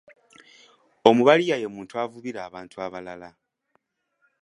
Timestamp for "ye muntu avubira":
1.61-2.39